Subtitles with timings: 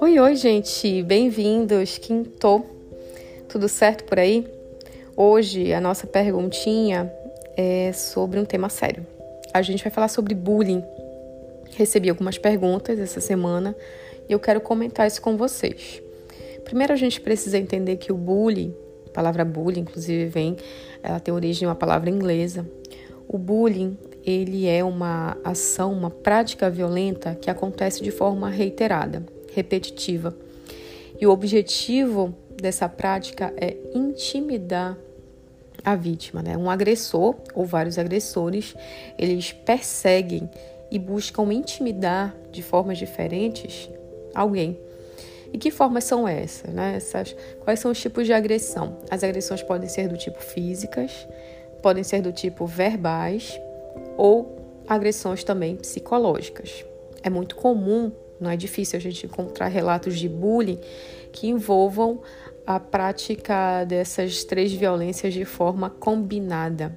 [0.00, 1.96] Oi, oi, gente, bem-vindos.
[1.96, 2.66] Quinto,
[3.48, 4.46] tudo certo por aí?
[5.16, 7.10] Hoje a nossa perguntinha
[7.56, 9.06] é sobre um tema sério.
[9.54, 10.84] A gente vai falar sobre bullying.
[11.76, 13.74] Recebi algumas perguntas essa semana
[14.28, 16.02] e eu quero comentar isso com vocês.
[16.64, 18.74] Primeiro, a gente precisa entender que o bullying,
[19.06, 20.56] a palavra bullying, inclusive, vem,
[21.02, 22.68] ela tem origem uma palavra inglesa.
[23.26, 30.36] O bullying, ele é uma ação, uma prática violenta que acontece de forma reiterada repetitiva.
[31.20, 34.96] E o objetivo dessa prática é intimidar
[35.84, 36.56] a vítima, né?
[36.56, 38.74] Um agressor ou vários agressores,
[39.18, 40.48] eles perseguem
[40.90, 43.88] e buscam intimidar de formas diferentes
[44.34, 44.78] alguém.
[45.52, 46.96] E que formas são essas, né?
[46.96, 48.98] Essas, quais são os tipos de agressão?
[49.10, 51.26] As agressões podem ser do tipo físicas,
[51.80, 53.58] podem ser do tipo verbais
[54.18, 56.84] ou agressões também psicológicas.
[57.22, 60.78] É muito comum não é difícil a gente encontrar relatos de bullying
[61.32, 62.20] que envolvam
[62.66, 66.96] a prática dessas três violências de forma combinada,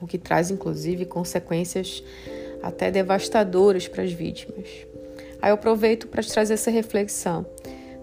[0.00, 2.02] o que traz inclusive consequências
[2.62, 4.68] até devastadoras para as vítimas.
[5.40, 7.44] Aí eu aproveito para te trazer essa reflexão.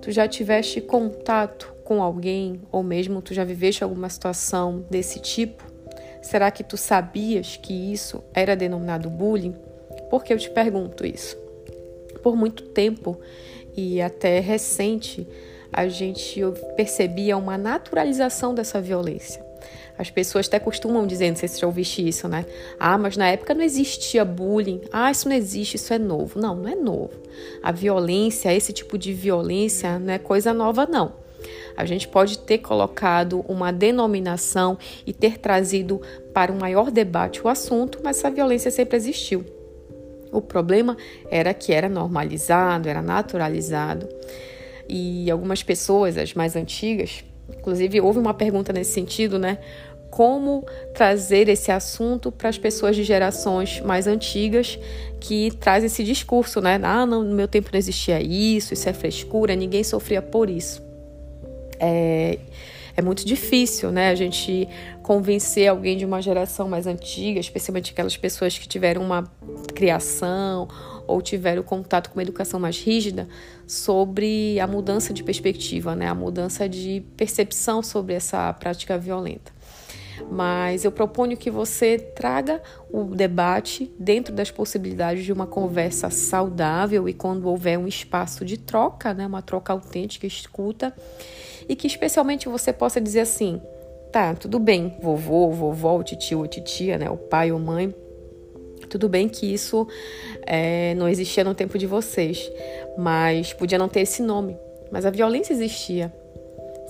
[0.01, 5.70] Tu já tiveste contato com alguém ou mesmo tu já viveste alguma situação desse tipo?
[6.22, 9.55] Será que tu sabias que isso era denominado bullying?
[10.09, 11.41] Por que eu te pergunto isso?
[12.22, 13.19] por muito tempo
[13.75, 15.28] e até recente,
[15.72, 16.41] a gente
[16.75, 19.44] percebia uma naturalização dessa violência.
[19.97, 22.45] As pessoas até costumam dizer, não sei se já ouviste isso, né?
[22.80, 24.81] Ah, mas na época não existia bullying.
[24.91, 26.39] Ah, isso não existe, isso é novo.
[26.39, 27.11] Não, não é novo.
[27.61, 31.13] A violência, esse tipo de violência, não é coisa nova, não.
[31.75, 36.02] A gente pode ter colocado uma denominação e ter trazido
[36.33, 39.45] para um maior debate o assunto, mas essa violência sempre existiu.
[40.31, 40.95] O problema
[41.30, 44.08] era que era normalizado, era naturalizado.
[44.88, 49.57] E algumas pessoas, as mais antigas, inclusive houve uma pergunta nesse sentido, né?
[50.09, 54.78] Como trazer esse assunto para as pessoas de gerações mais antigas
[55.19, 56.79] que trazem esse discurso, né?
[56.84, 60.91] Ah, não, no meu tempo não existia isso, isso é frescura, ninguém sofria por isso.
[61.81, 62.38] É,
[62.96, 64.09] é muito difícil, né?
[64.09, 64.68] A gente
[65.02, 69.24] convencer alguém de uma geração mais antiga, especialmente aquelas pessoas que tiveram uma
[69.74, 70.68] criação
[71.08, 73.28] ou tiveram contato com uma educação mais rígida,
[73.66, 76.08] sobre a mudança de perspectiva, né?
[76.08, 79.52] A mudança de percepção sobre essa prática violenta
[80.29, 82.61] mas eu proponho que você traga
[82.91, 88.57] o debate dentro das possibilidades de uma conversa saudável e quando houver um espaço de
[88.57, 90.93] troca, né, uma troca autêntica, escuta,
[91.67, 93.61] e que especialmente você possa dizer assim:
[94.11, 97.93] tá, tudo bem, vovô, vovó, tio ou titia, né, o pai ou mãe,
[98.89, 99.88] tudo bem que isso
[100.41, 102.51] é, não existia no tempo de vocês,
[102.97, 104.57] mas podia não ter esse nome,
[104.91, 106.13] mas a violência existia.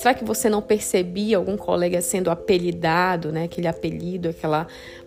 [0.01, 3.43] Será que você não percebia algum colega sendo apelidado, né?
[3.43, 4.65] Aquele apelido, aquela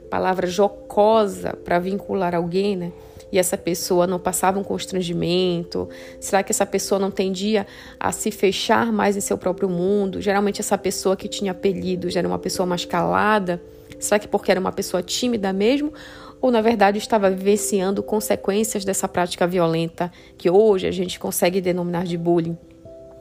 [0.08, 2.92] palavra jocosa para vincular alguém, né?
[3.32, 5.88] e essa pessoa não passava um constrangimento?
[6.20, 7.66] Será que essa pessoa não tendia
[7.98, 10.20] a se fechar mais em seu próprio mundo?
[10.20, 13.60] Geralmente, essa pessoa que tinha apelido já era uma pessoa mais calada.
[13.98, 15.92] Será que porque era uma pessoa tímida mesmo?
[16.40, 22.04] Ou, na verdade, estava vivenciando consequências dessa prática violenta que hoje a gente consegue denominar
[22.04, 22.56] de bullying?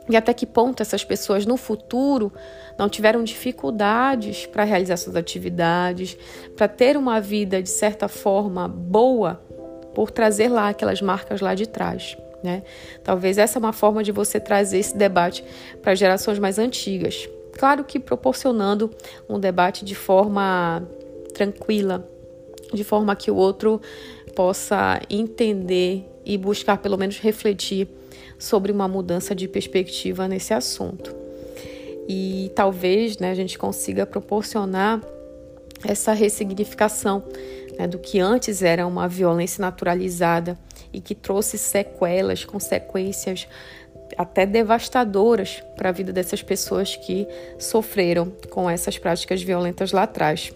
[0.09, 2.31] E até que ponto essas pessoas no futuro
[2.77, 6.17] não tiveram dificuldades para realizar suas atividades,
[6.57, 9.41] para ter uma vida de certa forma boa
[9.95, 12.17] por trazer lá aquelas marcas lá de trás.
[12.43, 12.63] Né?
[13.03, 15.43] Talvez essa é uma forma de você trazer esse debate
[15.81, 17.29] para gerações mais antigas.
[17.57, 18.91] Claro que proporcionando
[19.29, 20.83] um debate de forma
[21.33, 22.05] tranquila,
[22.73, 23.79] de forma que o outro
[24.35, 27.87] possa entender e buscar pelo menos refletir
[28.37, 31.15] sobre uma mudança de perspectiva nesse assunto.
[32.07, 35.01] E talvez né, a gente consiga proporcionar
[35.85, 37.23] essa ressignificação
[37.77, 40.57] né, do que antes era uma violência naturalizada
[40.91, 43.47] e que trouxe sequelas, consequências
[44.17, 47.27] até devastadoras para a vida dessas pessoas que
[47.57, 50.51] sofreram com essas práticas violentas lá atrás.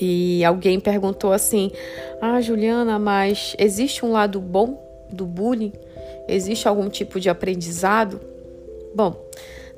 [0.00, 1.70] E alguém perguntou assim:
[2.20, 5.72] Ah, Juliana, mas existe um lado bom do bullying?
[6.28, 8.20] Existe algum tipo de aprendizado?
[8.94, 9.28] Bom,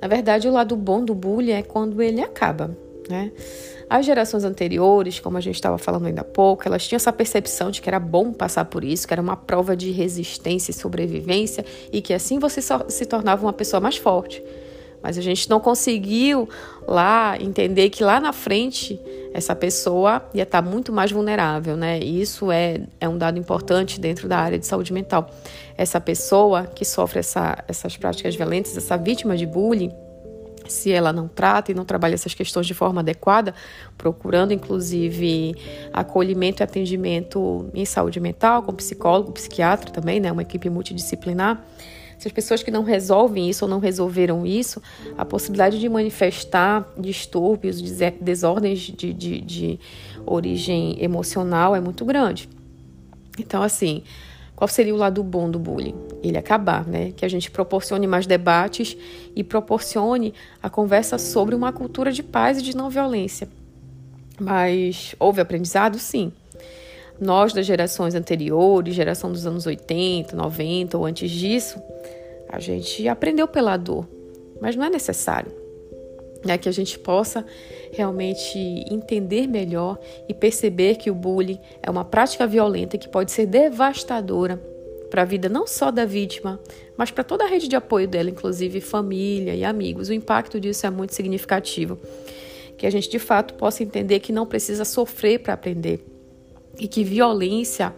[0.01, 2.77] na verdade, o lado bom do bullying é quando ele acaba,
[3.09, 3.33] né?
[3.89, 7.71] As gerações anteriores, como a gente estava falando ainda há pouco, elas tinham essa percepção
[7.71, 11.65] de que era bom passar por isso, que era uma prova de resistência e sobrevivência
[11.93, 14.43] e que assim você se tornava uma pessoa mais forte.
[15.05, 16.49] Mas a gente não conseguiu
[16.89, 18.99] lá entender que lá na frente
[19.35, 22.01] essa pessoa ia estar muito mais vulnerável, né?
[22.01, 25.31] E isso é, é um dado importante dentro da área de saúde mental.
[25.77, 29.93] Essa pessoa que sofre essa, essas práticas violentas, essa vítima de bullying,
[30.67, 33.55] se ela não trata e não trabalha essas questões de forma adequada,
[33.99, 35.55] procurando inclusive
[35.93, 41.63] acolhimento e atendimento em saúde mental, com psicólogo, psiquiatra também, né, uma equipe multidisciplinar.
[42.25, 44.81] Se as pessoas que não resolvem isso ou não resolveram isso,
[45.19, 47.83] a possibilidade de manifestar distúrbios,
[48.19, 49.81] desordens de, de, de
[50.25, 52.49] origem emocional é muito grande.
[53.39, 54.05] Então, assim,
[54.57, 55.95] qual seria o lado bom do bullying?
[56.23, 57.13] Ele acabar, né?
[57.15, 58.97] Que a gente proporcione mais debates
[59.37, 60.33] e proporcione
[60.63, 63.51] a conversa sobre uma cultura de paz e de não violência.
[64.41, 65.99] Mas houve aprendizado?
[65.99, 66.33] Sim.
[67.21, 71.81] Nós das gerações anteriores, geração dos anos 80, 90 ou antes disso,
[72.49, 74.09] a gente aprendeu pela dor,
[74.61, 75.53] mas não é necessário.
[76.47, 77.45] É que a gente possa
[77.93, 78.59] realmente
[78.91, 84.63] entender melhor e perceber que o bullying é uma prática violenta que pode ser devastadora
[85.09, 86.61] para a vida não só da vítima,
[86.97, 90.09] mas para toda a rede de apoio dela, inclusive família e amigos.
[90.09, 91.99] O impacto disso é muito significativo.
[92.77, 96.05] Que a gente de fato possa entender que não precisa sofrer para aprender
[96.79, 97.95] e que violência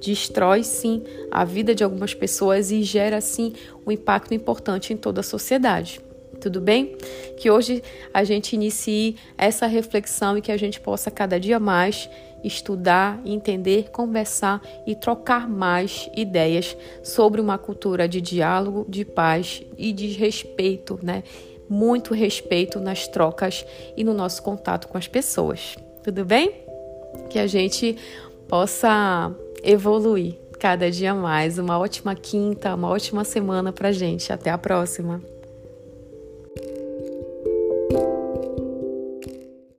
[0.00, 3.52] destrói sim a vida de algumas pessoas e gera sim
[3.86, 6.00] um impacto importante em toda a sociedade
[6.38, 6.96] tudo bem?
[7.36, 7.82] Que hoje
[8.12, 12.08] a gente inicie essa reflexão e que a gente possa cada dia mais
[12.42, 19.92] estudar, entender, conversar e trocar mais ideias sobre uma cultura de diálogo, de paz e
[19.92, 21.24] de respeito, né?
[21.68, 23.66] Muito respeito nas trocas
[23.96, 25.76] e no nosso contato com as pessoas.
[26.02, 26.67] Tudo bem?
[27.30, 27.96] Que a gente
[28.48, 29.32] possa
[29.62, 31.58] evoluir cada dia mais.
[31.58, 34.32] Uma ótima quinta, uma ótima semana pra gente.
[34.32, 35.22] Até a próxima.